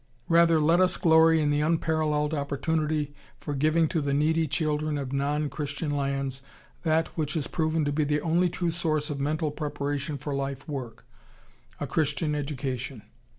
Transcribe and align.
Rather 0.29 0.59
let 0.59 0.79
us 0.79 0.97
glory 0.97 1.39
in 1.39 1.51
the 1.51 1.61
unparalleled 1.61 2.33
opportunity 2.33 3.13
for 3.39 3.53
giving 3.53 3.87
to 3.87 4.01
the 4.01 4.15
needy 4.15 4.47
children 4.47 4.97
of 4.97 5.13
non 5.13 5.47
Christian 5.47 5.95
lands 5.95 6.41
that 6.81 7.09
which 7.15 7.35
has 7.35 7.45
proven 7.45 7.85
to 7.85 7.91
be 7.91 8.03
the 8.03 8.19
only 8.21 8.49
true 8.49 8.71
source 8.71 9.11
of 9.11 9.19
mental 9.19 9.51
preparation 9.51 10.17
for 10.17 10.33
life 10.33 10.67
work, 10.67 11.05
a 11.79 11.85
Christian 11.85 12.33
education. 12.33 13.03